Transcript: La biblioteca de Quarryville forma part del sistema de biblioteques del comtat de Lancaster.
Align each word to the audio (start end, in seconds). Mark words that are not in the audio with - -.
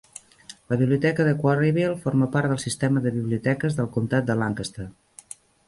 La 0.71 0.77
biblioteca 0.81 1.25
de 1.27 1.33
Quarryville 1.43 1.99
forma 2.07 2.29
part 2.37 2.51
del 2.55 2.61
sistema 2.65 3.05
de 3.05 3.13
biblioteques 3.21 3.79
del 3.81 3.93
comtat 3.99 4.29
de 4.33 4.41
Lancaster. 4.43 4.91